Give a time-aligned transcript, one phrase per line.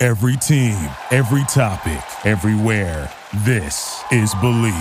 [0.00, 0.78] Every team,
[1.10, 3.12] every topic, everywhere.
[3.44, 4.72] This is Believe.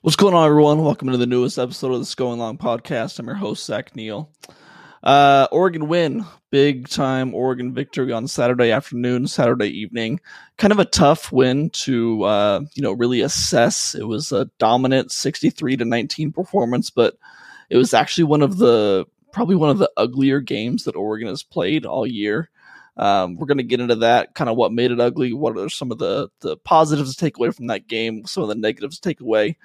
[0.00, 0.82] What's going on, everyone?
[0.82, 3.18] Welcome to the newest episode of the Going Long podcast.
[3.18, 4.30] I'm your host, Zach Neel.
[5.02, 10.18] Uh, Oregon win, big time Oregon victory on Saturday afternoon, Saturday evening.
[10.56, 13.94] Kind of a tough win to uh, you know really assess.
[13.94, 17.18] It was a dominant 63 to 19 performance, but
[17.68, 19.04] it was actually one of the
[19.36, 22.48] probably one of the uglier games that Oregon has played all year.
[22.96, 25.68] Um, we're going to get into that, kind of what made it ugly, what are
[25.68, 28.98] some of the the positives to take away from that game, some of the negatives
[28.98, 29.58] to take away.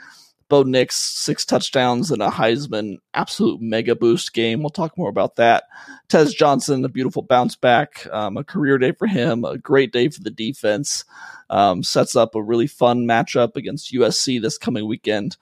[0.49, 4.59] Bo Nix, six touchdowns and a Heisman absolute mega boost game.
[4.59, 5.63] We'll talk more about that.
[6.09, 10.09] Tez Johnson, a beautiful bounce back, um, a career day for him, a great day
[10.09, 11.05] for the defense.
[11.49, 15.37] Um, sets up a really fun matchup against USC this coming weekend.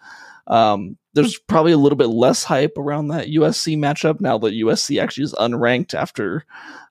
[0.46, 5.02] Um, there's probably a little bit less hype around that USC matchup now that USC
[5.02, 6.46] actually is unranked after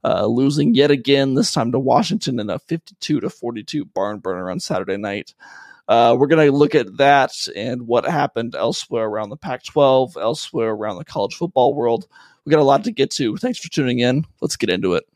[0.05, 4.51] uh, losing yet again, this time to Washington in a 52 to 42 barn burner
[4.51, 5.35] on Saturday night.
[5.89, 10.19] Uh, we're going to look at that and what happened elsewhere around the Pac 12,
[10.21, 12.07] elsewhere around the college football world.
[12.45, 13.37] We got a lot to get to.
[13.39, 14.27] Thanks for tuning in.
[14.43, 15.09] Let's get into it.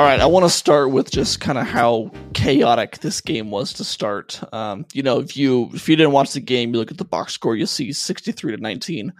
[0.00, 3.74] All right, I want to start with just kind of how chaotic this game was
[3.74, 4.40] to start.
[4.50, 7.04] Um, you know, if you if you didn't watch the game, you look at the
[7.04, 9.12] box score, you see 63 to 19.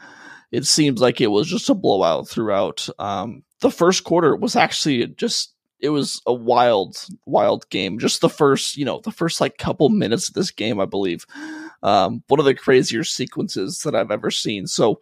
[0.53, 2.89] It seems like it was just a blowout throughout.
[2.99, 7.99] Um, the first quarter was actually just it was a wild wild game.
[7.99, 11.27] Just the first, you know, the first like couple minutes of this game, I believe.
[11.83, 14.67] Um, one of the crazier sequences that I've ever seen.
[14.67, 14.99] So,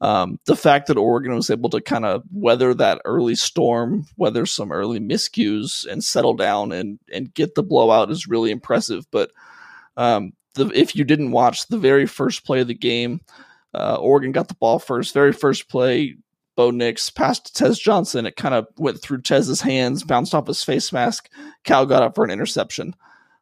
[0.00, 4.46] um, the fact that Oregon was able to kind of weather that early storm, weather
[4.46, 9.06] some early miscues, and settle down and and get the blowout is really impressive.
[9.10, 9.30] But
[9.96, 13.20] um, the, if you didn't watch the very first play of the game,
[13.74, 15.12] uh, Oregon got the ball first.
[15.12, 16.16] Very first play,
[16.56, 18.24] Bo Nix passed to Tez Johnson.
[18.24, 21.28] It kind of went through Tez's hands, bounced off his face mask.
[21.64, 22.94] Cal got up for an interception.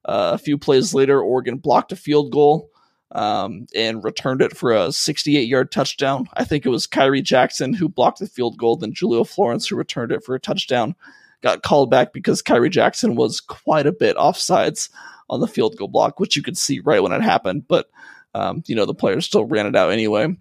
[0.04, 2.70] Uh, a few plays later, Oregon blocked a field goal
[3.12, 6.28] um, and returned it for a 68 yard touchdown.
[6.34, 9.76] I think it was Khyree Jackson who blocked the field goal, then Jahlil Florence who
[9.76, 10.94] returned it for a touchdown.
[11.42, 14.90] Got called back because Khyree Jackson was quite a bit offsides
[15.30, 17.68] on the field goal block, which you could see right when it happened.
[17.68, 17.88] But,
[18.34, 20.36] um, you know, the players still ran it out anyway.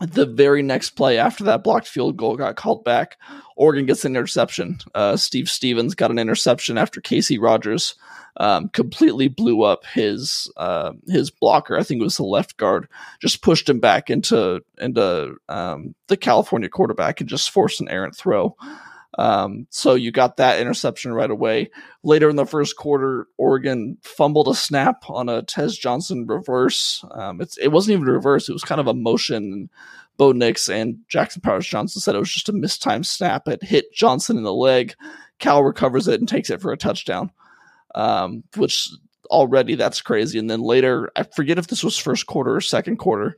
[0.00, 3.16] The very next play after that blocked field goal got called back.
[3.56, 4.78] Oregon gets an interception.
[4.94, 7.94] Uh, Steve Stephens got an interception after Casey Rogers
[8.38, 11.78] um, completely blew up his uh, his blocker.
[11.78, 12.88] I think it was the left guard.
[13.20, 18.16] Just pushed him back into into um, the California quarterback and just forced an errant
[18.16, 18.56] throw.
[19.18, 21.70] Um, so you got that interception right away.
[22.02, 27.04] Later in the first quarter, Oregon fumbled a snap on a Tez Johnson reverse.
[27.10, 29.70] Um, it wasn't even a reverse; it was kind of a motion.
[30.18, 33.48] Bo Nix and Jackson Powers Johnson said it was just a mistimed snap.
[33.48, 34.94] It hit Johnson in the leg.
[35.38, 37.30] Cal recovers it and takes it for a touchdown
[37.96, 38.90] um, which
[39.30, 40.38] already that's crazy.
[40.38, 43.36] And then later, I forget if this was first quarter or second quarter.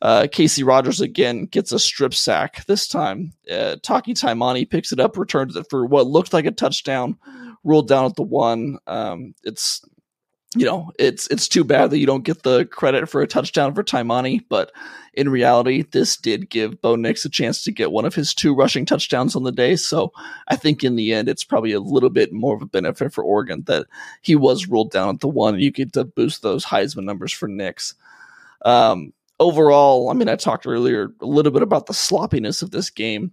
[0.00, 2.64] Uh, Casey Rogers again gets a strip sack.
[2.66, 6.52] This time, uh, Taki Taimani picks it up, returns it for what looked like a
[6.52, 7.16] touchdown,
[7.64, 8.78] ruled down at the one.
[8.86, 9.82] Um, it's
[10.56, 13.74] you know, it's it's too bad that you don't get the credit for a touchdown
[13.74, 14.72] for Taimani, but
[15.12, 18.54] in reality, this did give Bo Nix a chance to get one of his two
[18.54, 19.76] rushing touchdowns on the day.
[19.76, 20.12] So
[20.46, 23.22] I think in the end, it's probably a little bit more of a benefit for
[23.22, 23.86] Oregon that
[24.22, 27.46] he was ruled down at the one, you get to boost those Heisman numbers for
[27.48, 27.94] Nix.
[28.64, 32.90] Um, overall, I mean, I talked earlier a little bit about the sloppiness of this
[32.90, 33.32] game.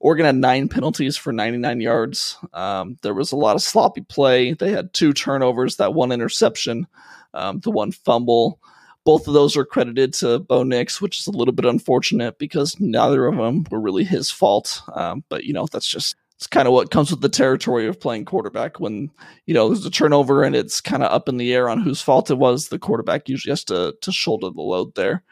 [0.00, 2.36] Oregon had nine penalties for 99 yards.
[2.52, 4.52] Um, there was a lot of sloppy play.
[4.52, 6.86] They had two turnovers, that one interception,
[7.32, 8.60] um, the one fumble.
[9.04, 12.78] Both of those are credited to Bo Nix, which is a little bit unfortunate because
[12.80, 14.82] neither of them were really his fault.
[14.94, 18.00] Um, but, you know, that's just it's kind of what comes with the territory of
[18.00, 19.10] playing quarterback when
[19.46, 22.02] you know there's a turnover and it's kind of up in the air on whose
[22.02, 25.22] fault it was the quarterback usually has to to shoulder the load there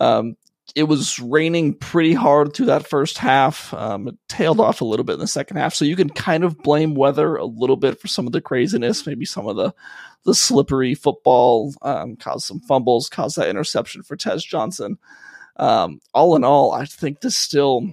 [0.00, 0.36] Um,
[0.74, 3.74] it was raining pretty hard through that first half.
[3.74, 6.44] Um, it tailed off a little bit in the second half, so you can kind
[6.44, 9.06] of blame weather a little bit for some of the craziness.
[9.06, 9.74] Maybe some of the
[10.24, 14.98] the slippery football um, caused some fumbles, caused that interception for Tez Johnson.
[15.56, 17.90] Um, all in all, I think this still,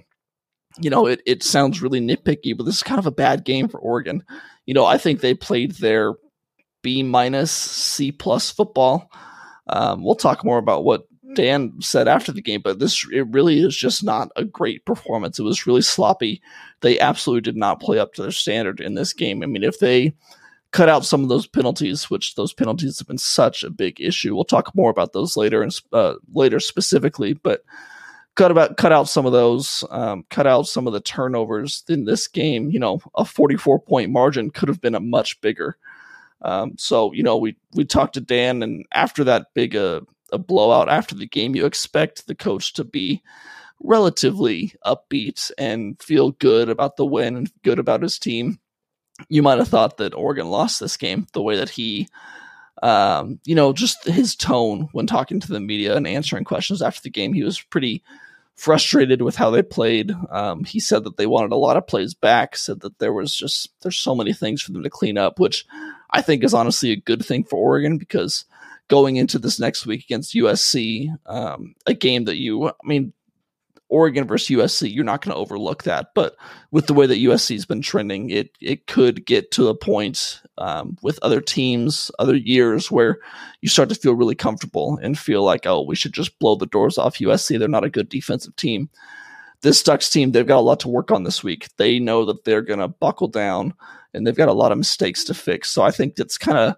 [0.78, 3.68] you know, it it sounds really nitpicky, but this is kind of a bad game
[3.68, 4.24] for Oregon.
[4.66, 6.14] You know, I think they played their
[6.82, 9.10] B minus C plus football.
[9.66, 13.60] Um, we'll talk more about what Dan said after the game, but this it really
[13.60, 15.38] is just not a great performance.
[15.38, 16.40] It was really sloppy.
[16.80, 19.42] They absolutely did not play up to their standard in this game.
[19.42, 20.14] I mean, if they
[20.70, 24.34] cut out some of those penalties, which those penalties have been such a big issue,
[24.34, 27.34] we'll talk more about those later and uh, later specifically.
[27.34, 27.62] But
[28.34, 32.04] cut about cut out some of those, um, cut out some of the turnovers in
[32.04, 32.70] this game.
[32.70, 35.76] You know, a forty-four point margin could have been a much bigger.
[36.42, 40.02] Um, so you know, we we talked to Dan, and after that big uh,
[40.32, 43.22] a blowout after the game, you expect the coach to be
[43.80, 48.58] relatively upbeat and feel good about the win and good about his team.
[49.28, 52.08] You might have thought that Oregon lost this game the way that he,
[52.82, 57.00] um, you know, just his tone when talking to the media and answering questions after
[57.02, 57.32] the game.
[57.32, 58.02] He was pretty
[58.54, 60.12] frustrated with how they played.
[60.30, 62.56] Um, he said that they wanted a lot of plays back.
[62.56, 65.64] Said that there was just there's so many things for them to clean up, which
[66.10, 68.44] I think is honestly a good thing for Oregon because
[68.88, 73.12] going into this next week against USC, um, a game that you, I mean,
[73.90, 76.08] Oregon versus USC, you're not going to overlook that.
[76.14, 76.36] But
[76.70, 80.42] with the way that USC has been trending, it it could get to a point
[80.58, 83.18] um, with other teams, other years where
[83.62, 86.66] you start to feel really comfortable and feel like, oh, we should just blow the
[86.66, 87.58] doors off USC.
[87.58, 88.90] They're not a good defensive team.
[89.62, 91.68] This Ducks team, they've got a lot to work on this week.
[91.78, 93.74] They know that they're going to buckle down
[94.14, 95.70] and they've got a lot of mistakes to fix.
[95.70, 96.76] So I think that's kind of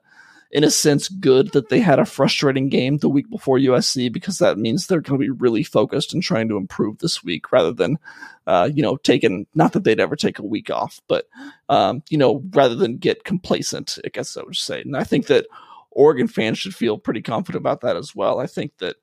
[0.53, 4.39] in a sense good that they had a frustrating game the week before USC because
[4.39, 7.73] that means they're going to be really focused and trying to improve this week rather
[7.73, 7.99] than,
[8.47, 11.29] uh, you know, taking not that they'd ever take a week off, but
[11.69, 13.99] um, you know, rather than get complacent.
[14.05, 15.47] I guess I would say, and I think that
[15.93, 18.41] Oregon fans should feel pretty confident about that as well.
[18.41, 18.97] I think that.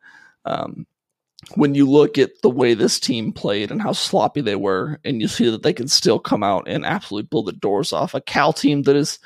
[0.46, 0.86] Um,
[1.54, 5.22] when you look at the way this team played and how sloppy they were, and
[5.22, 8.22] you see that they can still come out and absolutely blow the doors off a
[8.22, 9.20] Cal team that is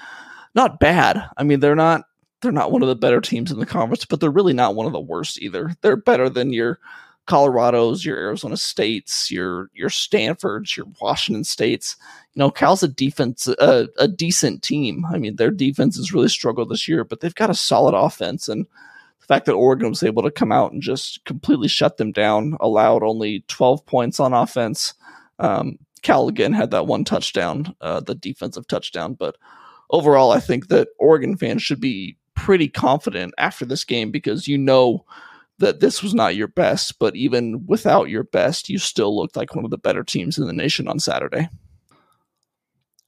[0.54, 1.24] not bad.
[1.38, 2.04] I mean, they're not
[2.42, 4.86] they're not one of the better teams in the conference, but they're really not one
[4.86, 5.76] of the worst either.
[5.82, 6.80] They're better than your
[7.28, 11.96] Colorado's, your Arizona States, your your Stanfords, your Washington States.
[12.34, 15.06] You know, Cal's a defense, a, decent team.
[15.06, 18.50] I mean, their defense has really struggled this year, but they've got a solid offense.
[18.50, 18.66] And
[19.20, 22.58] the fact that Oregon was able to come out and just completely shut them down,
[22.60, 24.94] allowed only 12 points on offense.
[25.40, 29.36] Um, Cal again had that one touchdown, uh, the defensive touchdown, but
[29.92, 34.58] overall, I think that Oregon fans should be pretty confident after this game because you
[34.58, 35.06] know
[35.60, 39.56] that this was not your best, but even without your best, you still looked like
[39.56, 41.48] one of the better teams in the nation on Saturday.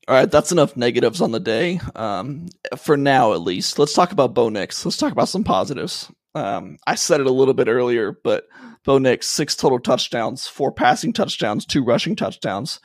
[0.08, 1.80] All right, that's enough negatives on the day.
[1.96, 2.48] Um,
[2.78, 3.80] for now, at least.
[3.80, 4.86] Let's talk about Bo Nix.
[4.86, 6.12] Let's talk about some positives.
[6.36, 8.48] Um, I said it a little bit earlier, but
[8.84, 12.82] Bo Nix, six total touchdowns, four passing touchdowns, two rushing touchdowns,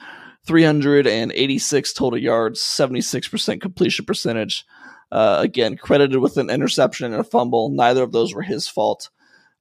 [0.46, 4.64] 386 total yards, 76% completion percentage.
[5.10, 7.70] Uh, again, credited with an interception and a fumble.
[7.70, 9.10] Neither of those were his fault.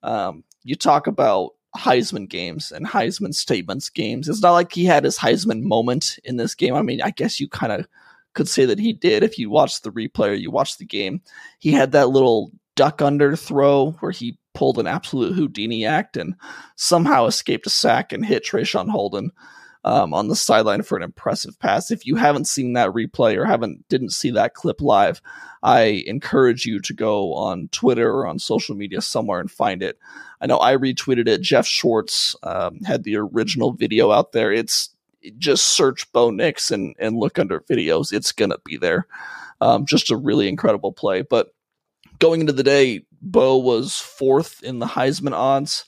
[0.03, 4.27] Um, you talk about Heisman games and Heisman statements games.
[4.27, 6.73] It's not like he had his Heisman moment in this game.
[6.73, 7.87] I mean, I guess you kind of
[8.33, 11.21] could say that he did if you watched the replay or you watched the game.
[11.59, 16.35] He had that little duck under throw where he pulled an absolute Houdini act and
[16.75, 19.31] somehow escaped a sack and hit Traeshon Holden
[19.87, 21.91] um, on the sideline for an impressive pass.
[21.91, 25.21] If you haven't seen that replay or haven't didn't see that clip live,
[25.63, 29.97] I encourage you to go on Twitter or on social media somewhere and find it.
[30.41, 31.41] I know I retweeted it.
[31.41, 34.51] Jeff Schwartz um, had the original video out there.
[34.51, 34.89] It's
[35.37, 38.11] just search Bo Nix and and look under videos.
[38.11, 39.07] It's gonna be there.
[39.61, 41.21] Um, just a really incredible play.
[41.21, 41.53] But
[42.19, 45.85] going into the day, Bo was fourth in the Heisman odds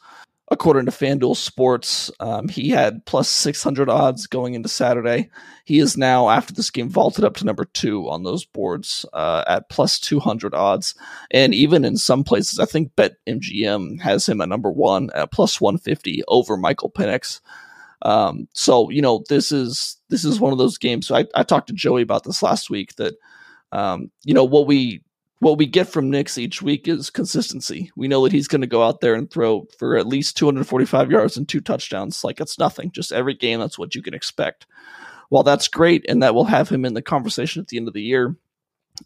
[0.51, 5.29] according to FanDuel Sports, um, he had plus 600 odds going into Saturday.
[5.65, 9.43] He is now, after this game, vaulted up to number two on those boards uh,
[9.47, 10.95] at plus 200 odds.
[11.31, 15.61] And even in some places, I think BetMGM has him at number one at plus
[15.61, 17.39] 150 over Michael Penix.
[18.01, 21.07] Um, so you know this is this is one of those games.
[21.07, 23.15] So I, I talked to Joey about this last week that
[23.71, 25.03] um, you know what we
[25.39, 27.91] what we get from Nix each week is consistency.
[27.95, 31.11] We know that he's going to go out there and throw for at least 245
[31.11, 32.23] yards and two touchdowns.
[32.23, 32.91] Like it's nothing.
[32.91, 34.65] Just every game, that's what you can expect.
[35.29, 37.93] While that's great and that will have him in the conversation at the end of
[37.93, 38.35] the year,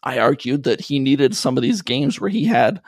[0.02, 2.82] I argued that he needed some of these games where he had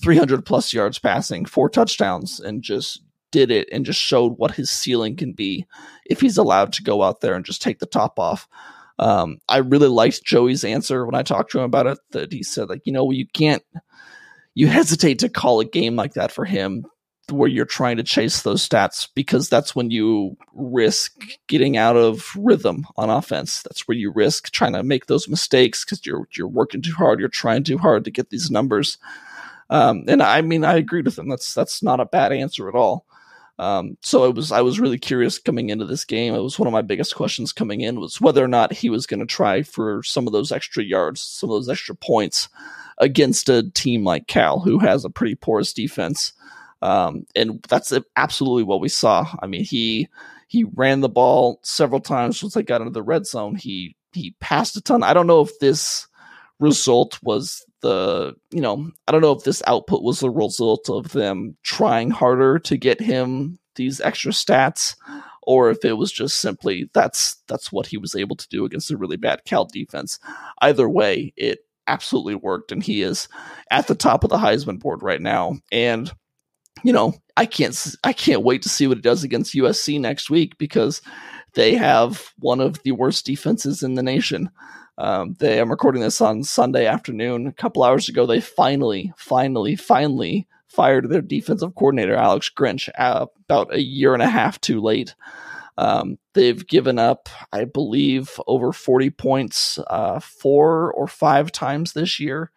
[0.00, 4.70] 300 plus yards passing, four touchdowns, and just did it and just showed what his
[4.70, 5.66] ceiling can be
[6.06, 8.48] if he's allowed to go out there and just take the top off.
[8.98, 11.98] Um, I really liked Joey's answer when I talked to him about it.
[12.12, 13.62] That he said, like, you know, you can't,
[14.54, 16.86] you hesitate to call a game like that for him
[17.30, 21.12] where you're trying to chase those stats because that's when you risk
[21.48, 23.62] getting out of rhythm on offense.
[23.62, 27.18] That's where you risk trying to make those mistakes because you're you're working too hard,
[27.18, 28.98] you're trying too hard to get these numbers.
[29.68, 31.28] Um, and I mean, I agreed with him.
[31.28, 33.06] That's that's not a bad answer at all.
[33.58, 36.34] Um, so it was I was really curious coming into this game.
[36.34, 39.06] It was one of my biggest questions coming in was whether or not he was
[39.06, 42.48] going to try for some of those extra yards, some of those extra points
[42.98, 46.32] against a team like Cal, who has a pretty porous defense.
[46.82, 49.26] Um, and that's absolutely what we saw.
[49.40, 50.08] I mean, he
[50.48, 53.56] he ran the ball several times once they got into the red zone.
[53.56, 55.02] He he passed a ton.
[55.02, 56.06] I don't know if this
[56.58, 61.12] result was the you know I don't know if this output was the result of
[61.12, 64.96] them trying harder to get him these extra stats
[65.42, 68.90] or if it was just simply that's that's what he was able to do against
[68.90, 70.18] a really bad Cal defense.
[70.60, 73.28] Either way, it absolutely worked and he is
[73.70, 76.12] at the top of the Heisman board right now and
[76.82, 80.30] you know, I can't I can't wait to see what he does against USC next
[80.30, 81.00] week because
[81.54, 84.50] they have one of the worst defenses in the nation.
[84.98, 87.46] Um, they I'm recording this on Sunday afternoon.
[87.46, 93.26] A couple hours ago, they finally, finally, finally fired their defensive coordinator Alex Grinch uh,
[93.44, 95.14] about a year and a half too late.
[95.78, 102.18] Um, they've given up, I believe, over 40 points uh, four or five times this
[102.18, 102.50] year.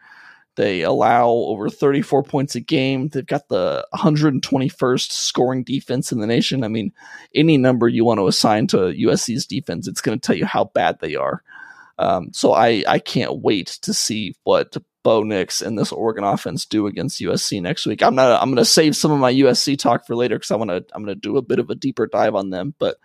[0.56, 3.08] They allow over 34 points a game.
[3.08, 6.64] They've got the 121st scoring defense in the nation.
[6.64, 6.92] I mean,
[7.34, 10.66] any number you want to assign to USC's defense, it's going to tell you how
[10.66, 11.44] bad they are.
[12.00, 16.66] Um, so I, I can't wait to see what Bo Nix and this Oregon offense
[16.66, 18.02] do against USC next week.
[18.02, 18.42] I'm not.
[18.42, 20.86] I'm going to save some of my USC talk for later because I want to.
[20.94, 22.74] I'm going to do a bit of a deeper dive on them.
[22.80, 22.98] But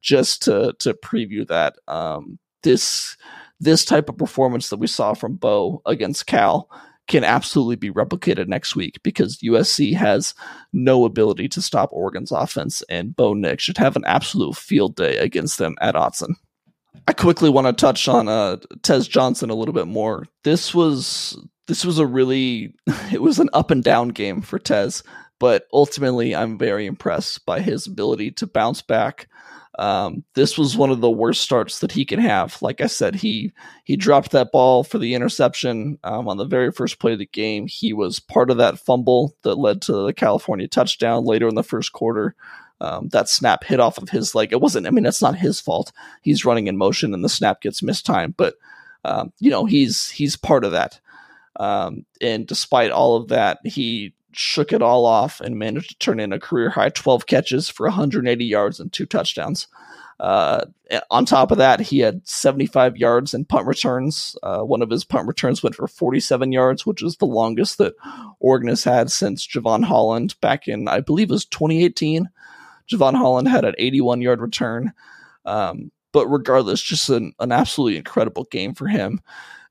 [0.00, 3.16] just to to preview that, um, this
[3.60, 6.70] this type of performance that we saw from Bo against Cal
[7.06, 10.34] can absolutely be replicated next week because USC has
[10.72, 15.16] no ability to stop Oregon's offense, and Bo Nix should have an absolute field day
[15.16, 16.34] against them at Autzen.
[17.08, 20.26] I quickly want to touch on uh, Tez Johnson a little bit more.
[20.44, 22.74] This was this was a really
[23.10, 25.02] it was an up and down game for Tez,
[25.40, 29.26] but ultimately I'm very impressed by his ability to bounce back
[29.78, 32.60] um, this was one of the worst starts that he can have.
[32.60, 33.52] Like I said, he
[33.84, 37.26] he dropped that ball for the interception um, on the very first play of the
[37.26, 37.68] game.
[37.68, 41.62] He was part of that fumble that led to the California touchdown later in the
[41.62, 42.34] first quarter.
[42.80, 44.52] Um, that snap hit off of his leg.
[44.52, 44.86] It wasn't.
[44.86, 45.92] I mean, that's not his fault.
[46.22, 48.36] He's running in motion, and the snap gets mistimed.
[48.36, 48.54] But
[49.04, 51.00] um, you know, he's he's part of that.
[51.58, 56.20] Um, and despite all of that, he shook it all off and managed to turn
[56.20, 59.66] in a career high 12 catches for 180 yards and two touchdowns.
[60.20, 60.64] Uh,
[61.10, 64.36] on top of that, he had 75 yards in punt returns.
[64.42, 67.94] Uh, one of his punt returns went for 47 yards, which is the longest that
[68.40, 72.28] Oregon has had since Jevon Holland back in, I believe, it was 2018.
[72.90, 74.92] Jevon Holland had an 81 yard return.
[75.44, 79.20] Um, but regardless, just an, an absolutely incredible game for him.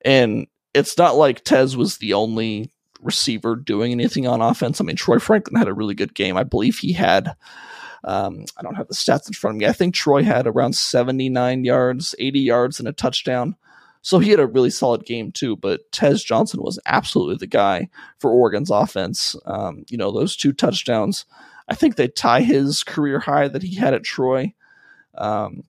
[0.02, 2.72] And it's not like Tez was the only
[3.02, 4.80] receiver doing anything on offense.
[4.80, 6.38] I mean, Troy Franklin had a really good game.
[6.38, 7.36] I believe he had.
[8.04, 9.66] Um, I don't have the stats in front of me.
[9.66, 13.56] I think Troy had around 79 yards, 80 yards, and a touchdown.
[14.02, 15.58] So he had a really solid game too.
[15.58, 19.36] But Tez Johnson was absolutely the guy for Oregon's offense.
[19.46, 21.26] Um, you know, those two touchdowns,
[21.68, 24.54] I think they tie his career high that he had at Troy.
[25.18, 25.64] Um,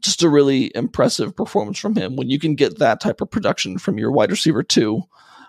[0.00, 2.16] just a really impressive performance from him.
[2.16, 5.02] When you can get that type of production from your wide receiver too,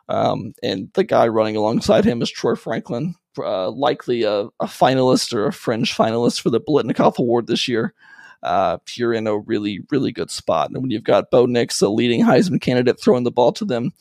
[0.09, 5.33] um, and the guy running alongside him is Troy Franklin, uh, likely a, a, finalist
[5.33, 7.93] or a fringe finalist for the Biletnikoff Award this year.
[8.41, 10.69] Uh, you're in a really, really good spot.
[10.69, 13.91] And when you've got Bo Nix, a leading Heisman candidate, throwing the ball to them,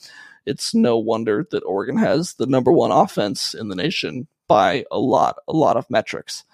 [0.45, 4.99] it's no wonder that Oregon has the number one offense in the nation by a
[4.99, 6.45] lot, a lot of metrics.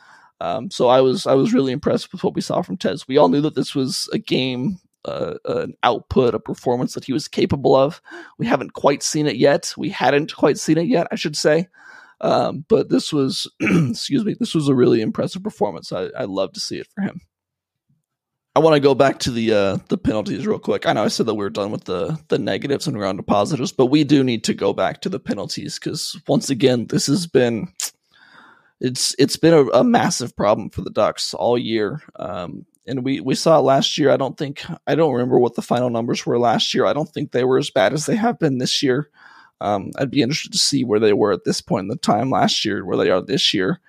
[0.41, 3.07] Um, so I was I was really impressed with what we saw from Tez.
[3.07, 7.13] We all knew that this was a game uh, an output, a performance that he
[7.13, 8.01] was capable of.
[8.39, 9.75] We haven't quite seen it yet.
[9.77, 11.69] We hadn't quite seen it yet, I should say.
[12.21, 15.93] Um, but this was, excuse me, this was a really impressive performance.
[15.93, 17.21] I, I love to see it for him.
[18.55, 20.87] I want to go back to the uh, the penalties real quick.
[20.87, 23.17] I know I said that we are done with the the negatives and we're on
[23.17, 26.87] to positives, but we do need to go back to the penalties because once again,
[26.89, 27.73] this has been
[28.81, 32.03] it's it's been a, a massive problem for the Ducks all year.
[32.17, 34.11] Um, and we we saw it last year.
[34.11, 36.85] I don't think I don't remember what the final numbers were last year.
[36.85, 39.09] I don't think they were as bad as they have been this year.
[39.63, 42.29] Um, I'd be interested to see where they were at this point in the time
[42.29, 43.81] last year, where they are this year.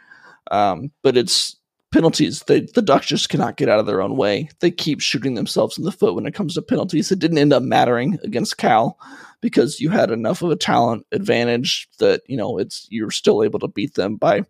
[0.51, 1.57] Um, but it's
[1.93, 2.43] penalties.
[2.47, 4.49] They, the Ducks just cannot get out of their own way.
[4.59, 7.11] They keep shooting themselves in the foot when it comes to penalties.
[7.11, 8.97] It didn't end up mattering against Cal
[9.39, 13.59] because you had enough of a talent advantage that you know it's you're still able
[13.59, 14.43] to beat them by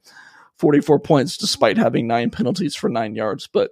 [0.57, 3.47] 44 points despite having nine penalties for nine yards.
[3.47, 3.71] But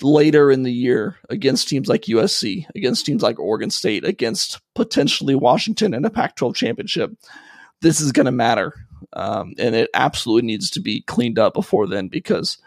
[0.00, 5.34] later in the year against teams like USC, against teams like Oregon State, against potentially
[5.34, 7.12] Washington in a Pac 12 championship,
[7.80, 8.74] this is going to matter.
[9.14, 12.58] Um, and it absolutely needs to be cleaned up before then because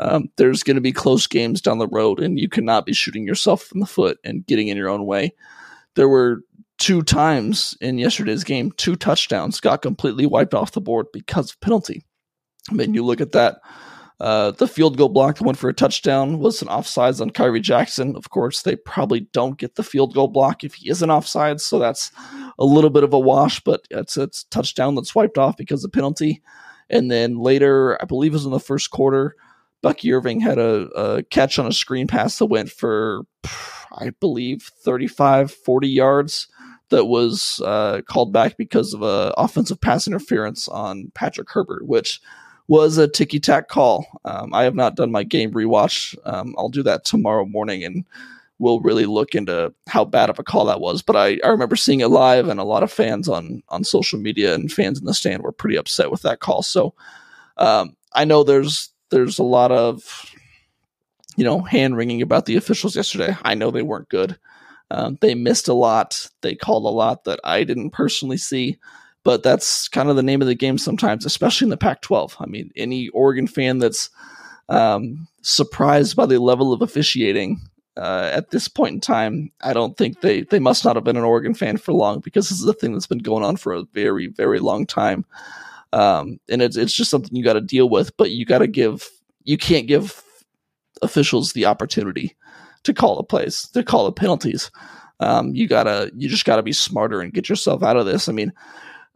[0.00, 3.26] um, there's going to be close games down the road, and you cannot be shooting
[3.26, 5.32] yourself in the foot and getting in your own way.
[5.94, 6.40] There were
[6.78, 11.60] two times in yesterday's game, two touchdowns got completely wiped off the board because of
[11.60, 12.02] penalty.
[12.70, 13.60] I mean, you look at that.
[14.18, 17.62] Uh, the field goal block that went for a touchdown was an offsides on Khyree
[17.62, 18.16] Jackson.
[18.16, 21.60] Of course, they probably don't get the field goal block if he is an offsides,
[21.60, 22.10] so that's
[22.58, 25.92] a little bit of a wash, but it's a touchdown that's wiped off because of
[25.92, 26.42] penalty.
[26.90, 29.36] And then later, I believe it was in the first quarter,
[29.82, 33.22] Bucky Irving had a, a catch on a screen pass that went for,
[33.92, 36.48] I believe, 35, 40 yards
[36.90, 42.20] that was uh, called back because of a offensive pass interference on Patrick Herbert, which
[42.68, 44.06] was a ticky tack call.
[44.24, 46.16] Um, I have not done my game rewatch.
[46.24, 48.04] Um, I'll do that tomorrow morning and
[48.60, 51.02] we'll really look into how bad of a call that was.
[51.02, 54.20] But I, I remember seeing it live, and a lot of fans on on social
[54.20, 56.62] media and fans in the stand were pretty upset with that call.
[56.62, 56.94] So
[57.56, 60.32] um, I know there's there's a lot of
[61.36, 63.36] you know hand wringing about the officials yesterday.
[63.42, 64.38] I know they weren't good.
[64.90, 66.28] Um, they missed a lot.
[66.40, 68.78] They called a lot that I didn't personally see,
[69.22, 72.34] but that's kind of the name of the game sometimes, especially in the Pac-12.
[72.40, 74.10] I mean, any Oregon fan that's
[74.68, 77.60] um, surprised by the level of officiating
[77.96, 81.16] uh, at this point in time, I don't think they they must not have been
[81.16, 83.72] an Oregon fan for long because this is a thing that's been going on for
[83.72, 85.24] a very very long time,
[85.92, 88.16] um, and it's it's just something you got to deal with.
[88.16, 89.08] But you got to give
[89.44, 90.22] you can't give
[91.02, 92.36] officials the opportunity
[92.84, 94.70] to call the plays, to call the penalties.
[95.20, 98.28] Um, you gotta, you just gotta be smarter and get yourself out of this.
[98.28, 98.52] I mean,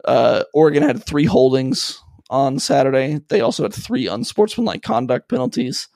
[0.05, 3.21] uh, Oregon had three holdings on Saturday.
[3.29, 5.87] They also had three unsportsmanlike conduct penalties.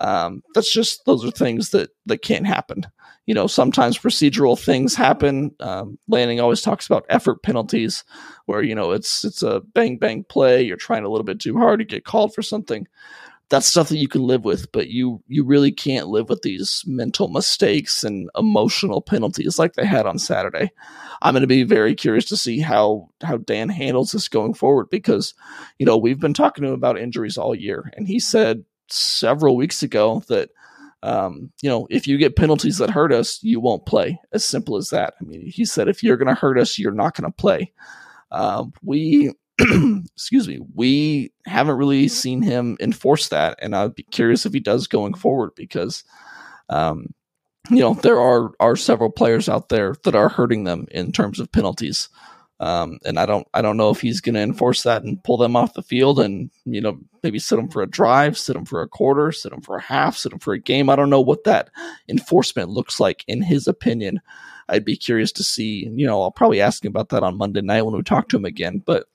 [0.00, 2.86] Um, that's just those are things that that can't happen.
[3.26, 5.54] You know, sometimes procedural things happen.
[5.60, 8.04] Um, Lanning always talks about effort penalties,
[8.46, 10.62] where you know it's it's a bang bang play.
[10.62, 12.86] You're trying a little bit too hard to get called for something
[13.50, 16.82] that's stuff that you can live with, but you you really can't live with these
[16.86, 20.70] mental mistakes and emotional penalties like they had on Saturday.
[21.22, 24.88] I'm going to be very curious to see how how Dan handles this going forward
[24.90, 25.34] because
[25.78, 29.56] you know we've been talking to him about injuries all year, and he said several
[29.56, 30.50] weeks ago that
[31.04, 34.18] um, you know if you get penalties that hurt us, you won't play.
[34.32, 35.14] As simple as that.
[35.20, 37.72] I mean, he said if you're going to hurt us, you're not going to play.
[38.30, 39.32] Uh, we
[40.16, 44.60] excuse me, we haven't really seen him enforce that, and I'd be curious if he
[44.60, 46.02] does going forward because,
[46.70, 47.14] um,
[47.70, 51.38] you know, there are are several players out there that are hurting them in terms
[51.38, 52.08] of penalties,
[52.60, 55.36] um, and I don't I don't know if he's going to enforce that and pull
[55.36, 58.64] them off the field, and you know maybe sit them for a drive, sit them
[58.64, 60.88] for a quarter, sit them for a half, sit them for a game.
[60.88, 61.70] I don't know what that
[62.08, 64.20] enforcement looks like in his opinion.
[64.68, 65.90] I'd be curious to see.
[65.92, 68.36] You know, I'll probably ask him about that on Monday night when we talk to
[68.36, 69.06] him again, but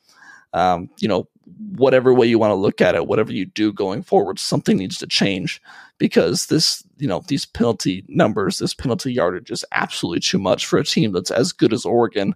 [0.54, 1.28] um, you know,
[1.76, 4.98] whatever way you want to look at it, whatever you do going forward, something needs
[5.00, 5.62] to change
[5.98, 10.78] because this, you know, these penalty numbers, this penalty yardage is absolutely too much for
[10.78, 12.36] a team that's as good as Oregon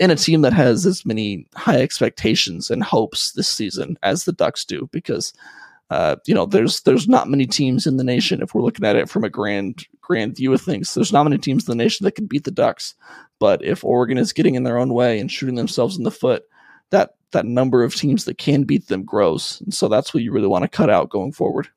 [0.00, 4.32] and a team that has as many high expectations and hopes this season as the
[4.32, 5.32] Ducks do because
[5.90, 8.96] uh, you know, there's there's not many teams in the nation if we're looking at
[8.96, 10.94] it from a grand grand view of things.
[10.94, 12.94] There's not many teams in the nation that can beat the Ducks.
[13.38, 16.44] But if Oregon is getting in their own way and shooting themselves in the foot,
[16.90, 19.60] that that number of teams that can beat them grows.
[19.60, 21.68] And so that's what you really want to cut out going forward.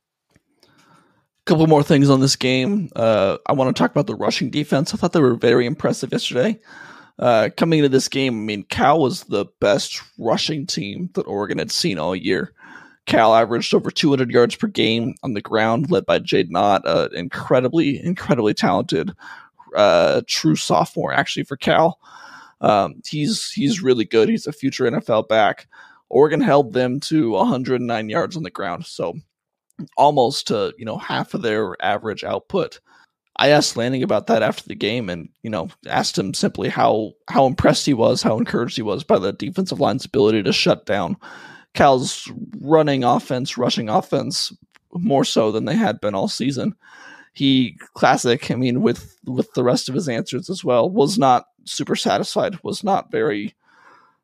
[1.47, 2.89] Couple more things on this game.
[2.93, 4.93] Uh, I want to talk about the rushing defense.
[4.93, 6.59] I thought they were very impressive yesterday.
[7.19, 11.57] Uh, coming into this game, I mean, Cal was the best rushing team that Oregon
[11.57, 12.51] had seen all year.
[13.05, 17.15] Cal averaged over 200 yards per game on the ground, led by Jaydn Ott, an
[17.15, 19.13] incredibly, incredibly talented
[19.73, 21.97] uh, true sophomore, actually, for Cal.
[22.59, 24.27] Um, he's he's really good.
[24.27, 25.67] He's a future NFL back.
[26.09, 29.13] Oregon held them to 109 yards on the ground, so
[29.95, 32.79] almost to you know half of their average output.
[33.39, 37.13] I asked Lanning about that after the game, and you know asked him simply how
[37.29, 40.85] how impressed he was, how encouraged he was by the defensive line's ability to shut
[40.85, 41.17] down
[41.77, 44.51] Cal's running offense, rushing offense
[44.93, 46.75] more so than they had been all season.
[47.33, 51.45] He classic, I mean, with with the rest of his answers as well, was not
[51.65, 53.53] super satisfied, was not very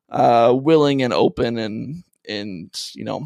[0.10, 3.24] uh, willing and open and and you know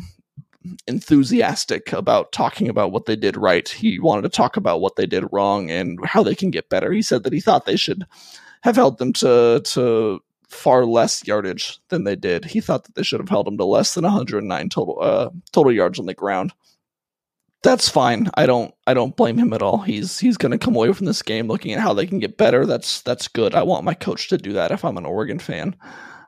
[0.87, 3.67] enthusiastic about talking about what they did right.
[3.67, 6.91] He wanted to talk about what they did wrong and how they can get better.
[6.91, 8.05] He said that he thought they should
[8.61, 12.45] have held them to to far less yardage than they did.
[12.45, 15.71] He thought that they should have held them to less than 109 total uh, total
[15.71, 16.53] yards on the ground.
[17.63, 18.29] That's fine.
[18.35, 19.79] I don't I don't blame him at all.
[19.79, 22.37] He's he's going to come away from this game looking at how they can get
[22.37, 22.65] better.
[22.65, 23.55] That's that's good.
[23.55, 25.75] I want my coach to do that if I'm an Oregon fan.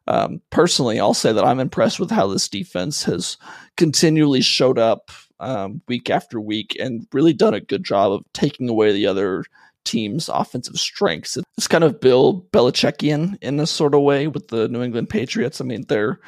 [0.09, 3.37] Um, personally, I'll say that I'm impressed with how this defense has
[3.77, 8.67] continually showed up um, week after week and really done a good job of taking
[8.67, 9.45] away the other
[9.85, 11.37] team's offensive strengths.
[11.57, 15.61] It's kind of Bill Belichickian in a sort of way with the New England Patriots.
[15.61, 16.19] I mean, they're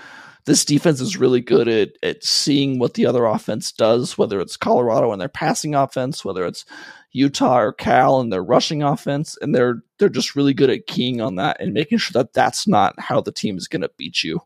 [0.45, 4.57] this defense is really good at at seeing what the other offense does, whether it's
[4.57, 6.65] Colorado and their passing offense, whether it's
[7.11, 11.21] Utah or Cal and their rushing offense, and they're they're just really good at keying
[11.21, 14.23] on that and making sure that that's not how the team is going to beat
[14.23, 14.39] you.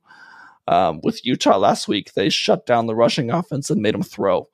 [0.67, 4.49] Um, with Utah last week, they shut down the rushing offense and made them throw.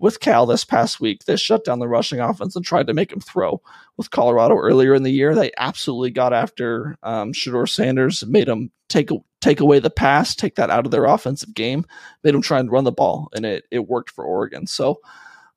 [0.00, 3.12] With Cal this past week, they shut down the rushing offense and tried to make
[3.12, 3.62] him throw.
[3.96, 8.72] With Colorado earlier in the year, they absolutely got after um, Shedeur Sanders, made him
[8.88, 11.84] take take away the pass, take that out of their offensive game,
[12.24, 14.66] made them try and run the ball, and it it worked for Oregon.
[14.66, 14.98] So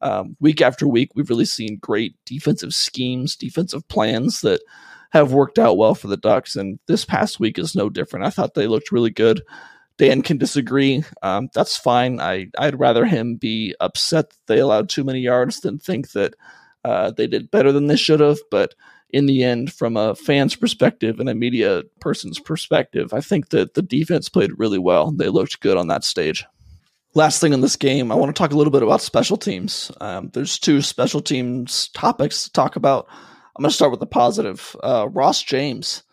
[0.02, 4.62] um, week after week, we've really seen great defensive schemes, defensive plans that
[5.12, 6.56] have worked out well for the Ducks.
[6.56, 8.26] And this past week is no different.
[8.26, 9.42] I thought they looked really good.
[9.98, 11.04] Dan can disagree.
[11.24, 12.20] Um, that's fine.
[12.20, 16.36] I, I'd rather him be upset that they allowed too many yards than think that
[16.84, 18.40] uh, they did better than they should have.
[18.52, 18.76] But
[19.10, 23.74] in the end, from a fan's perspective and a media person's perspective, I think that
[23.74, 25.12] the defense played really well.
[25.12, 26.46] They looked good on that stage
[27.16, 29.92] last thing in this game, I want to talk a little bit about special teams.
[30.00, 33.08] Um, there's two special teams topics to talk about.
[33.56, 34.76] I'm going to start with the positive.
[34.84, 36.04] Uh, Ross James.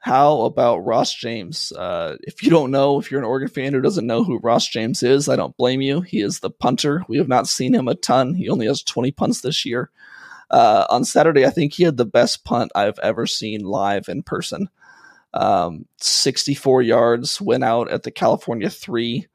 [0.00, 1.72] How about Ross James?
[1.72, 4.66] Uh, if you don't know, if you're an Oregon fan who doesn't know who Ross
[4.66, 6.00] James is, I don't blame you.
[6.00, 7.04] He is the punter.
[7.08, 8.34] We have not seen him a ton.
[8.34, 9.90] He only has 20 punts this year.
[10.50, 14.22] Uh, on Saturday, I think he had the best punt I've ever seen live in
[14.22, 14.68] person.
[15.34, 19.26] Um, 64 yards, went out at the California three.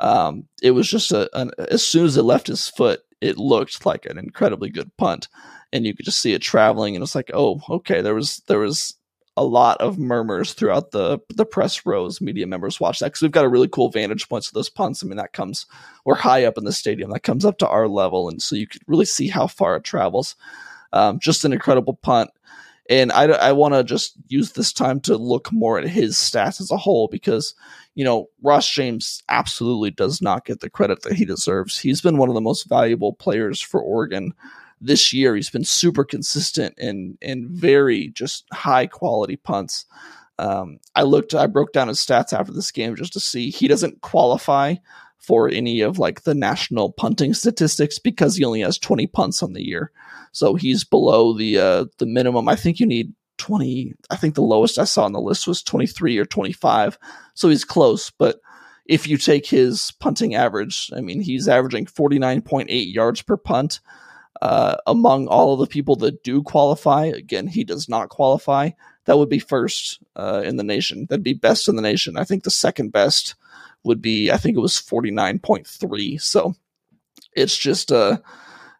[0.00, 3.84] Um, it was just a, an, as soon as it left his foot, it looked
[3.84, 5.28] like an incredibly good punt,
[5.72, 6.96] and you could just see it traveling.
[6.96, 8.94] And it's like, oh, okay, there was there was
[9.36, 12.20] a lot of murmurs throughout the the press rows.
[12.20, 14.46] Media members watch that because we've got a really cool vantage point.
[14.46, 15.04] of those punts.
[15.04, 15.66] I mean, that comes
[16.04, 17.10] we're high up in the stadium.
[17.10, 19.84] That comes up to our level, and so you could really see how far it
[19.84, 20.34] travels.
[20.92, 22.30] Um, just an incredible punt.
[22.90, 26.60] And I, I want to just use this time to look more at his stats
[26.60, 27.54] as a whole because,
[27.94, 31.78] you know, Ross James absolutely does not get the credit that he deserves.
[31.78, 34.34] He's been one of the most valuable players for Oregon
[34.80, 35.36] this year.
[35.36, 39.86] He's been super consistent and and very just high quality punts.
[40.40, 43.68] Um, I looked, I broke down his stats after this game just to see he
[43.68, 44.76] doesn't qualify
[45.20, 49.52] for any of like the national punting statistics because he only has 20 punts on
[49.52, 49.92] the year.
[50.32, 52.48] So he's below the uh, the minimum.
[52.48, 53.94] I think you need 20.
[54.10, 56.98] I think the lowest I saw on the list was 23 or 25.
[57.34, 58.40] So he's close, but
[58.86, 63.80] if you take his punting average, I mean, he's averaging 49.8 yards per punt.
[64.42, 68.70] Uh, among all of the people that do qualify, again, he does not qualify.
[69.04, 71.06] That would be first uh, in the nation.
[71.08, 72.16] That'd be best in the nation.
[72.16, 73.34] I think the second best
[73.84, 76.20] would be, I think it was 49.3.
[76.20, 76.54] So
[77.34, 78.18] it's just, uh,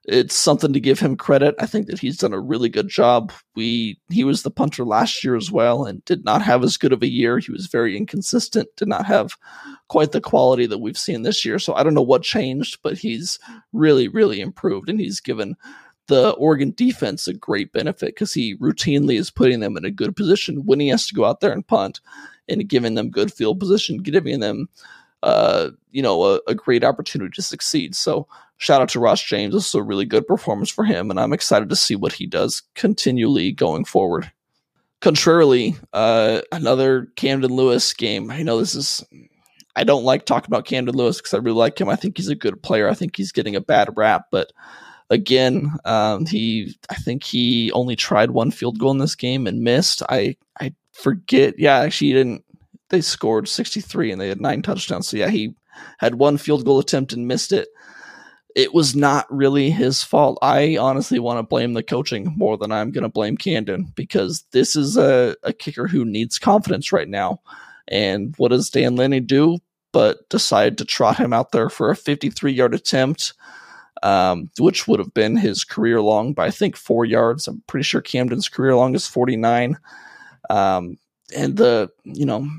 [0.04, 1.54] it's something to give him credit.
[1.58, 3.32] I think that he's done a really good job.
[3.54, 6.92] We he was the punter last year as well and did not have as good
[6.92, 7.38] of a year.
[7.38, 9.34] He was very inconsistent, did not have
[9.88, 11.58] quite the quality that we've seen this year.
[11.58, 13.38] So I don't know what changed, but he's
[13.72, 15.54] really really improved and he's given
[16.06, 20.16] the Oregon defense a great benefit because he routinely is putting them in a good
[20.16, 22.00] position when he has to go out there and punt
[22.50, 24.68] and giving them good field position, giving them
[25.22, 27.94] uh, you know, a, a, great opportunity to succeed.
[27.94, 29.52] So shout out to Ross James.
[29.52, 32.26] This is a really good performance for him, and I'm excited to see what he
[32.26, 34.30] does continually going forward.
[35.00, 38.30] Contrarily, uh, another Camden Lewis game.
[38.30, 39.04] I know this is.
[39.76, 41.88] I don't like talking about Camden Lewis because I really like him.
[41.88, 42.88] I think he's a good player.
[42.88, 44.52] I think he's getting a bad rap, but
[45.10, 46.76] again, um, he.
[46.88, 50.02] I think he only tried one field goal in this game and missed.
[50.08, 50.36] I.
[50.58, 51.58] I forget.
[51.58, 52.44] Yeah, actually, he didn't
[52.90, 55.08] they scored 63 and they had nine touchdowns.
[55.08, 55.54] So yeah, he
[55.98, 57.68] had one field goal attempt and missed it.
[58.56, 60.38] It was not really his fault.
[60.42, 64.44] I honestly want to blame the coaching more than I'm going to blame Camden because
[64.50, 67.40] this is a, a kicker who needs confidence right now.
[67.86, 69.58] And what does Dan Lanning do?
[69.92, 73.34] But decide to trot him out there for a 53 yard attempt,
[74.02, 77.46] um, which would have been his career long by I think four yards.
[77.46, 79.76] I'm pretty sure Camden's career long is 49.
[80.50, 80.98] Um,
[81.34, 82.50] and the you know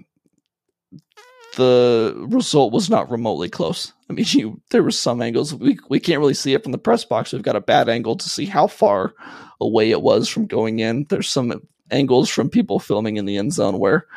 [1.58, 3.92] the result was not remotely close.
[4.10, 6.78] I mean, you, there were some angles we we can't really see it from the
[6.78, 7.34] press box.
[7.34, 9.14] We've got a bad angle to see how far
[9.60, 11.06] away it was from going in.
[11.10, 14.08] There's some angles from people filming in the end zone where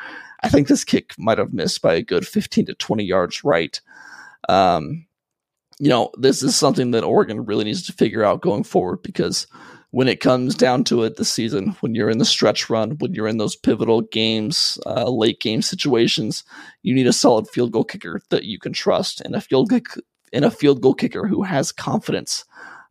[0.42, 3.80] I think this kick might have missed by a good 15 to 20 yards right.
[4.48, 5.06] Um,
[5.80, 9.48] you know, this is something that Oregon really needs to figure out going forward because
[9.94, 13.14] when it comes down to it this season, when you're in the stretch run, when
[13.14, 16.42] you're in those pivotal games, uh, late game situations,
[16.83, 19.70] you need a solid field goal kicker that you can trust, and a field
[20.33, 22.44] and a field goal kicker who has confidence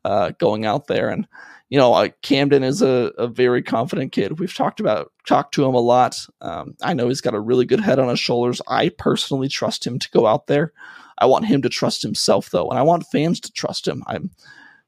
[0.06, 1.10] uh, going out there.
[1.10, 1.28] And
[1.68, 4.40] you know, uh, Camden is a, a very confident kid.
[4.40, 6.26] We've talked about talked to him a lot.
[6.40, 8.62] Um, I know he's got a really good head on his shoulders.
[8.66, 10.72] I personally trust him to go out there.
[11.18, 14.04] I want him to trust himself though, and I want fans to trust him.
[14.08, 14.32] I'm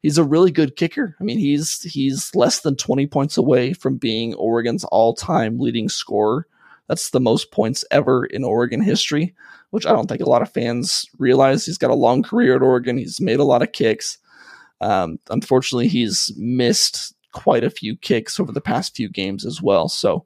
[0.05, 1.15] he's a really good kicker.
[1.19, 6.45] I mean, he's he's less than 20 points away from being Oregon's all-time leading scorer.
[6.87, 9.33] That's the most points ever in Oregon history,
[9.71, 11.65] which I don't think a lot of fans realize.
[11.65, 12.99] He's got a long career at Oregon.
[12.99, 14.19] He's made a lot of kicks.
[14.79, 19.89] Um, unfortunately, he's missed quite a few kicks over the past few games as well.
[19.89, 20.23] So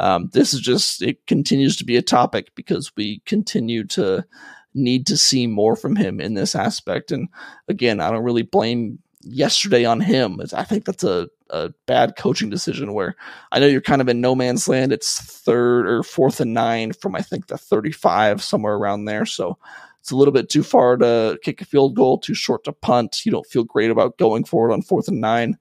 [0.00, 4.26] um, this is just it continues to be a topic because we continue to
[4.74, 7.10] need to see more from him in this aspect.
[7.10, 7.28] And
[7.68, 10.40] again, I don't really blame yesterday on him.
[10.52, 13.16] I think that's a, a bad coaching decision where
[13.52, 14.92] I know you're kind of in no man's land.
[14.92, 19.26] It's third or fourth and nine from I think the 35, somewhere around there.
[19.26, 19.58] So
[20.00, 23.24] it's a little bit too far to kick a field goal, too short to punt.
[23.24, 25.58] You don't feel great about going forward on fourth and nine.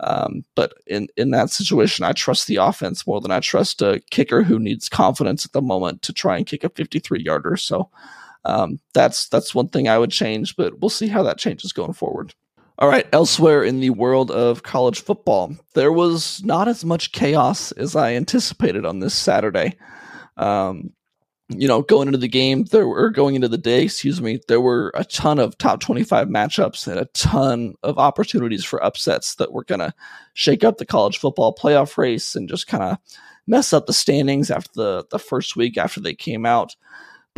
[0.00, 4.00] Um, but in, in that situation, I trust the offense more than I trust a
[4.10, 7.56] kicker who needs confidence at the moment to try and kick a 53 yarder.
[7.56, 7.90] So
[8.44, 11.92] um, that's that's one thing I would change, but we'll see how that changes going
[11.92, 12.34] forward.
[12.80, 17.72] All right, elsewhere in the world of college football, there was not as much chaos
[17.72, 19.74] as I anticipated on this Saturday.
[20.36, 20.92] Um,
[21.48, 24.60] you know, going into the game, there were going into the day, excuse me, there
[24.60, 29.52] were a ton of top 25 matchups and a ton of opportunities for upsets that
[29.52, 29.92] were going to
[30.34, 32.98] shake up the college football playoff race and just kind of
[33.48, 36.76] mess up the standings after the, the first week after they came out.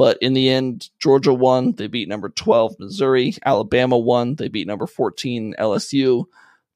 [0.01, 1.73] But in the end, Georgia won.
[1.73, 3.35] They beat number 12, Missouri.
[3.45, 4.35] Alabama won.
[4.35, 6.25] They beat number 14, LSU.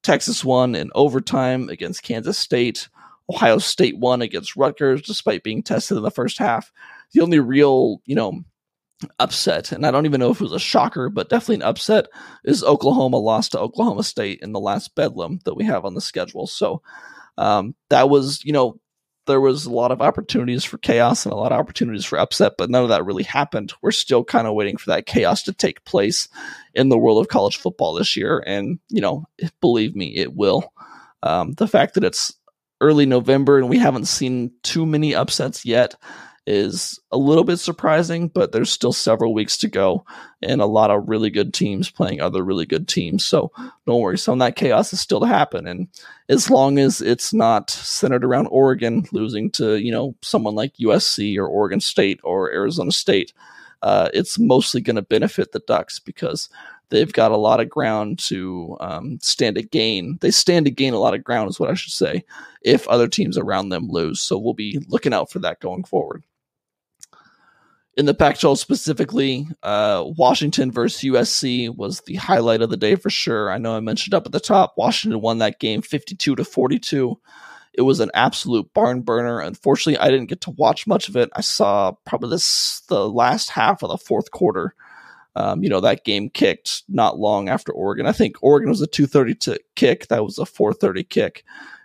[0.03, 2.91] Texas won in overtime against Kansas State.
[3.31, 6.71] Ohio State won against Rutgers despite being tested in the first half.
[7.15, 8.43] The only real, you know,
[9.19, 12.09] upset, and I don't even know if it was a shocker, but definitely an upset,
[12.45, 16.03] is Oklahoma lost to Oklahoma State in the last bedlam that we have on the
[16.03, 16.47] schedule.
[16.47, 16.83] So
[17.39, 18.79] um, that was, you know,
[19.27, 22.53] there was a lot of opportunities for chaos and a lot of opportunities for upset,
[22.59, 23.73] but none of that really happened.
[23.83, 26.29] We're still kind of waiting for that chaos to take place
[26.75, 28.43] in the world of college football this year.
[28.47, 29.25] And, you know,
[29.61, 30.73] believe me, it will.
[31.23, 32.35] Um, the fact that it's
[32.81, 35.95] early November and we haven't seen too many upsets yet
[36.47, 40.05] is a little bit surprising, but there's still several weeks to go
[40.43, 43.25] and a lot of really good teams playing other really good teams.
[43.25, 43.51] So
[43.87, 45.67] don't worry, some of that chaos is still to happen.
[45.67, 45.89] And
[46.29, 51.39] as long as it's not centered around Oregon losing to, you know, someone like USC
[51.39, 53.33] or Oregon State or Arizona State,
[53.83, 56.51] uh, it's mostly going to benefit the Ducks because
[56.91, 60.19] they've got a lot of ground to um, stand to gain.
[60.21, 62.25] They stand to gain a lot of ground, is what I should say,
[62.63, 64.21] if other teams around them lose.
[64.21, 66.23] So we'll be looking out for that going forward
[67.97, 73.11] in the Pac-12 specifically, uh, Washington versus USC was the highlight of the day for
[73.11, 73.51] sure.
[73.51, 77.19] I know I mentioned up at the top, Washington won that game 52 to 42.
[77.75, 79.41] It was an absolute barn burner.
[79.41, 81.31] Unfortunately, I didn't get to watch much of it.
[81.35, 84.75] I saw probably this the last half of the fourth quarter.
[85.37, 88.07] Um, you know that game kicked not long after Oregon.
[88.07, 90.07] I think Oregon was a 2:30 to kick.
[90.07, 91.45] That was a 4:30 kick.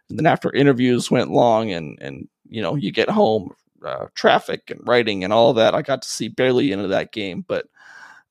[0.09, 4.69] And then after interviews went long and and you know you get home uh, traffic
[4.69, 5.75] and writing and all that.
[5.75, 7.67] I got to see barely into that game, but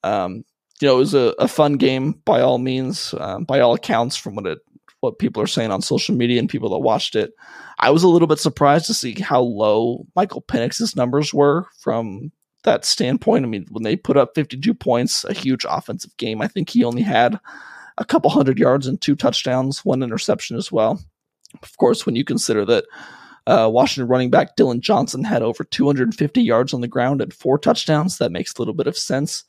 [0.02, 0.44] um,
[0.80, 4.16] you know, it was a, a, fun game by all means, um, by all accounts,
[4.16, 4.58] from what it
[5.00, 7.32] what people are saying on social media and people that watched it.
[7.78, 12.32] I was a little bit surprised to see how low Michael Penix's numbers were from
[12.64, 13.44] that standpoint.
[13.44, 16.82] I mean, when they put up 52 points, a huge offensive game, I think he
[16.82, 17.38] only had
[17.96, 21.00] a couple hundred yards and two touchdowns, one interception as well.
[21.62, 22.84] Of course, when you consider that
[23.48, 27.58] uh, Washington running back Dillon Johnson had over 250 yards on the ground and four
[27.58, 28.18] touchdowns.
[28.18, 29.44] That makes a little bit of sense.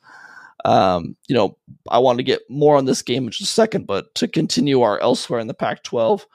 [0.63, 1.57] Um, you know,
[1.89, 4.81] I want to get more on this game in just a second, but to continue
[4.81, 6.25] our elsewhere in the Pac 12,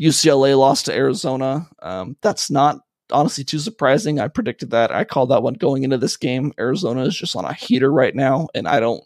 [0.00, 1.68] UCLA lost to Arizona.
[1.80, 2.80] Um, that's not
[3.12, 4.18] honestly too surprising.
[4.18, 4.90] I predicted that.
[4.90, 6.52] I called that one going into this game.
[6.58, 9.04] Arizona is just on a heater right now, and I don't.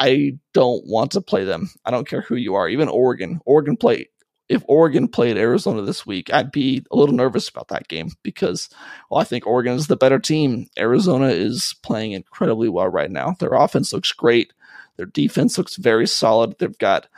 [0.00, 1.70] I don't want to play them.
[1.84, 2.68] I don't care who you are.
[2.68, 3.40] Even Oregon.
[3.44, 4.08] Oregon play
[4.48, 8.68] if Oregon played Arizona this week, I'd be a little nervous about that game because,
[9.10, 10.68] well, I think Oregon is the better team.
[10.78, 13.36] Arizona is playing incredibly well right now.
[13.38, 14.52] Their offense looks great.
[14.96, 16.58] Their defense looks very solid.
[16.58, 17.08] They've got,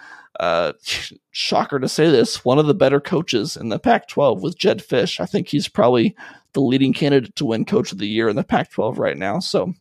[0.41, 0.73] uh,
[1.31, 4.83] shocker to say this, one of the better coaches in the Pac 12 with Jed
[4.83, 5.21] Fish.
[5.21, 6.17] I think he's probably
[6.53, 9.39] the leading candidate to win Coach of the Year in the Pac 12 right now.
[9.39, 9.73] So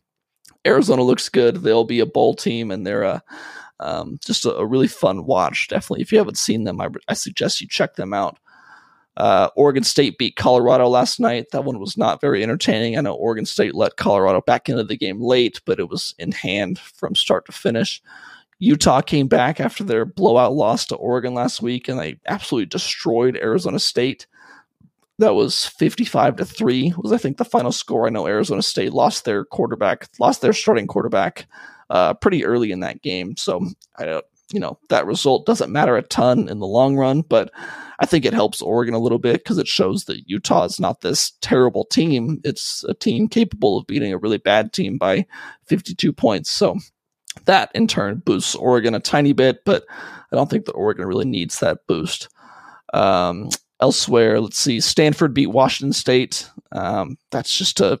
[0.64, 1.56] Arizona looks good.
[1.56, 3.20] They'll be a bowl team and they're, uh,
[3.80, 5.68] um, just a, a, really fun watch.
[5.68, 8.38] Definitely, if you haven't seen them, I, I suggest you check them out.
[9.16, 11.46] Uh, Oregon State beat Colorado last night.
[11.52, 12.96] That one was not very entertaining.
[12.96, 16.32] I know Oregon State let Colorado back into the game late, but it was in
[16.32, 18.00] hand from start to finish.
[18.60, 23.36] Utah came back after their blowout loss to Oregon last week, and they absolutely destroyed
[23.36, 24.26] Arizona State.
[25.18, 28.06] That was 55 to 3 was I think the final score.
[28.06, 31.46] I know Arizona State lost their quarterback, lost their starting quarterback
[31.90, 33.36] uh, pretty early in that game.
[33.36, 33.66] So
[33.98, 37.52] I don't, you know, that result doesn't matter a ton in the long run, but
[38.00, 41.02] I think it helps Oregon a little bit because it shows that Utah is not
[41.02, 42.40] this terrible team.
[42.44, 45.26] It's a team capable of beating a really bad team by
[45.66, 46.50] 52 points.
[46.50, 46.78] So
[47.44, 49.84] that in turn boosts Oregon a tiny bit, but
[50.32, 52.28] I don't think that Oregon really needs that boost.
[52.94, 56.48] Um, elsewhere, let's see, Stanford beat Washington State.
[56.72, 58.00] Um, that's just a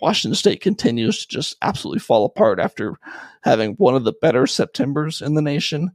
[0.00, 2.96] Washington State continues to just absolutely fall apart after
[3.42, 5.92] having one of the better Septembers in the nation.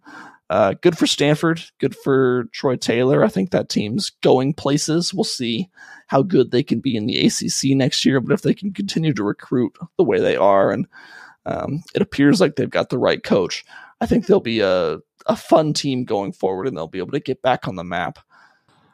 [0.50, 1.62] Uh, good for Stanford.
[1.80, 3.24] Good for Troy Taylor.
[3.24, 5.14] I think that team's going places.
[5.14, 5.70] We'll see
[6.08, 8.20] how good they can be in the ACC next year.
[8.20, 10.88] But if they can continue to recruit the way they are, and
[11.48, 13.66] um, it appears like they've got the right coach,
[14.02, 17.20] I think they'll be a, a fun team going forward, and they'll be able to
[17.20, 18.20] get back on the map.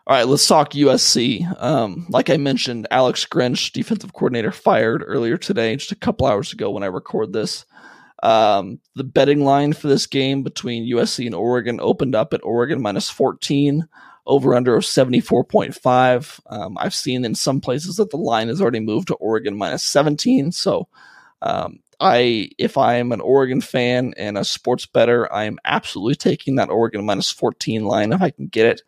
[0.08, 1.62] All right, let's talk USC.
[1.62, 6.52] Um, like I mentioned, Alex Grinch, defensive coordinator, fired earlier today, just a couple hours
[6.52, 7.66] ago when I record this.
[8.24, 12.82] Um, the betting line for this game between USC and Oregon opened up at Oregon
[12.82, 13.88] minus 14,
[14.26, 16.40] over under of 74.5.
[16.48, 19.84] Um, I've seen in some places that the line has already moved to Oregon minus
[19.84, 20.52] 17.
[20.52, 20.88] So,
[21.44, 26.16] um, I, if I am an Oregon fan and a sports bettor, I am absolutely
[26.16, 28.82] taking that Oregon minus 14 line if I can get it.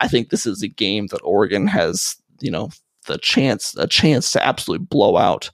[0.00, 2.70] I think this is a game that Oregon has, you know,
[3.06, 5.50] the chance, a chance to absolutely blow out.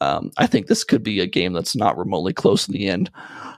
[0.00, 3.10] Um, I think this could be a game that's not remotely close in the end.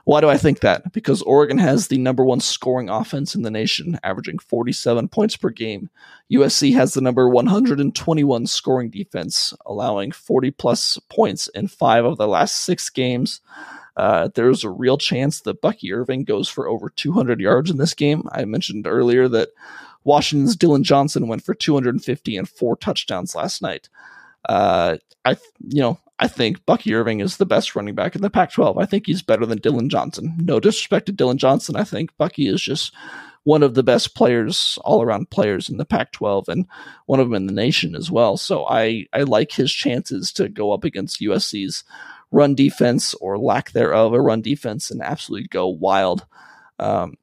[0.03, 0.93] Why do I think that?
[0.93, 5.49] Because Oregon has the number one scoring offense in the nation, averaging 47 points per
[5.49, 5.89] game.
[6.31, 12.27] USC has the number 121 scoring defense, allowing 40 plus points in five of the
[12.27, 13.41] last six games.
[13.97, 17.95] Uh, there's a real chance that Bucky Irving goes for over 200 yards in this
[17.95, 18.27] game.
[18.31, 19.49] I mentioned earlier that
[20.05, 23.89] Washington's Dillon Johnson went for 250 and four touchdowns last night.
[24.47, 25.31] Uh, I,
[25.67, 28.77] you know, I think Bucky Irving is the best running back in the Pac 12.
[28.77, 30.35] I think he's better than Dillon Johnson.
[30.39, 31.75] No disrespect to Dillon Johnson.
[31.75, 32.93] I think Bucky is just
[33.43, 36.65] one of the best players, all around players in the Pac 12 and
[37.05, 38.37] one of them in the nation as well.
[38.37, 41.83] So I, I like his chances to go up against USC's
[42.31, 46.25] run defense or lack thereof a run defense and absolutely go wild.
[46.79, 47.15] Um,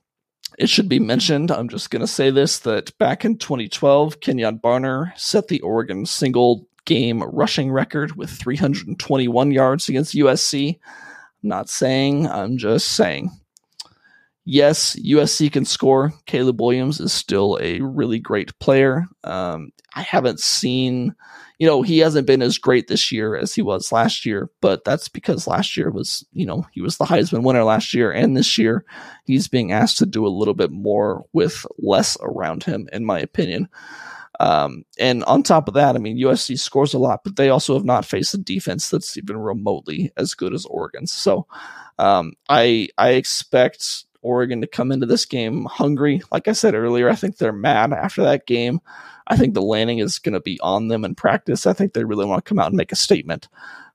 [0.59, 4.61] it should be mentioned, I'm just going to say this, that back in 2012, Kenjon
[4.61, 10.79] Barner set the Oregon single game rushing record with 321 yards against USC.
[11.43, 13.31] I'm not saying, I'm just saying.
[14.45, 16.13] Yes, USC can score.
[16.27, 19.07] Caleb Williams is still a really great player.
[19.23, 21.15] Um, I haven't seen,
[21.63, 24.83] you know, he hasn't been as great this year as he was last year, but
[24.83, 28.11] that's because last year was, you know, he was the Heisman winner last year.
[28.11, 28.85] And this year
[29.27, 33.21] he's being asked to do a little bit more with less around him, in my
[33.21, 33.69] opinion.
[34.41, 37.75] Um, and on top of that, I mean, USC scores a lot, but they also
[37.75, 41.13] have not faced a defense that's even remotely as good as Oregon's.
[41.13, 41.47] So
[41.97, 46.23] um, I I expect Oregon to come into this game hungry.
[46.31, 48.81] Like I said earlier, I think they're mad after that game.
[49.29, 51.67] I think the landing is going to be on them in practice.
[51.67, 53.49] I think they really want to come out and make a statement.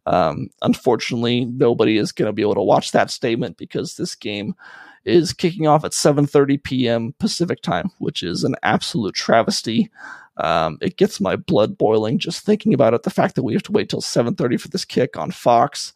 [0.06, 4.56] Um, unfortunately, nobody is going to be able to watch that statement because this game
[5.04, 7.14] is kicking off at 7:30 p.m.
[7.20, 9.90] Pacific time, which is an absolute travesty.
[10.38, 13.04] Um, it gets my blood boiling just thinking about it.
[13.04, 15.94] The fact that we have to wait till 7:30 for this kick on Fox,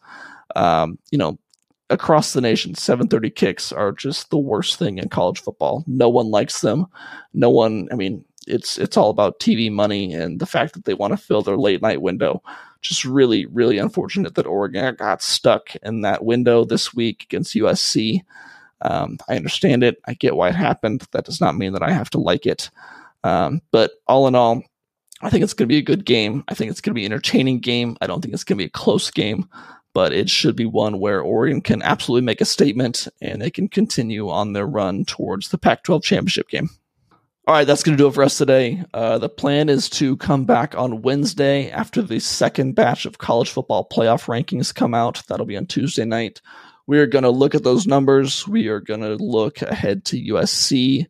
[0.56, 1.38] um, you know,
[1.92, 5.84] across the nation, 7:30 kicks are just the worst thing in college football.
[5.86, 6.86] No one likes them.
[7.34, 7.88] No one.
[7.92, 11.16] I mean, it's it's all about TV money and the fact that they want to
[11.16, 12.42] fill their late night window.
[12.80, 18.22] Just really, really unfortunate that Oregon got stuck in that window this week against USC.
[18.80, 20.00] Um, I understand it.
[20.06, 21.06] I get why it happened.
[21.12, 22.70] That does not mean that I have to like it.
[23.22, 24.64] Um, but all in all,
[25.22, 26.42] I think it's going to be a good game.
[26.48, 27.96] I think it's going to be an entertaining game.
[28.00, 29.48] I don't think it's going to be a close game,
[29.94, 33.68] but it should be one where Oregon can absolutely make a statement and they can
[33.68, 36.70] continue on their run towards the Pac 12 championship game.
[37.44, 38.84] All right, that's going to do it for us today.
[38.94, 43.50] Uh, the plan is to come back on Wednesday after the second batch of college
[43.50, 45.22] football playoff rankings come out.
[45.26, 46.40] That'll be on Tuesday night.
[46.86, 48.46] We are going to look at those numbers.
[48.46, 51.06] We are going to look ahead to USC.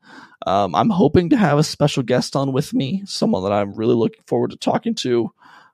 [0.47, 3.95] Um, I'm hoping to have a special guest on with me, someone that I'm really
[3.95, 5.30] looking forward to talking to.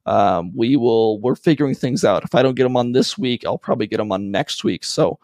[0.09, 1.21] Um, we will.
[1.21, 2.25] We're figuring things out.
[2.25, 4.85] If I don't get them on this week, I'll probably get them on next week.
[4.85, 5.19] So,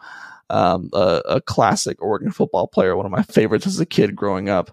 [0.49, 4.47] um, a, a classic Oregon football player, one of my favorites as a kid growing
[4.47, 4.69] up.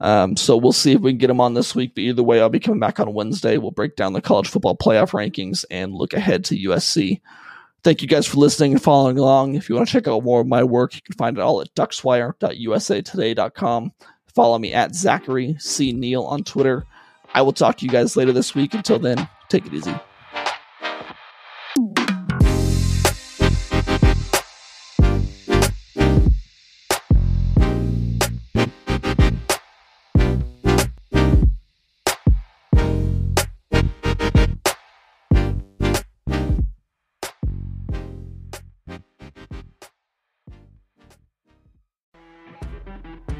[0.00, 1.94] Um, so we'll see if we can get him on this week.
[1.94, 3.58] But either way, I'll be coming back on Wednesday.
[3.58, 7.20] We'll break down the college football playoff rankings and look ahead to USC.
[7.84, 9.54] Thank you guys for listening and following along.
[9.54, 11.60] If you want to check out more of my work, you can find it all
[11.60, 13.92] at duckswire.usatoday.com.
[14.34, 15.92] Follow me at Zachary C.
[15.92, 16.86] Neel on Twitter.
[17.34, 18.74] I will talk to you guys later this week.
[18.74, 19.94] Until then, take it easy.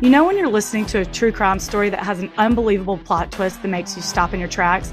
[0.01, 3.33] You know, when you're listening to a true crime story that has an unbelievable plot
[3.33, 4.93] twist that makes you stop in your tracks?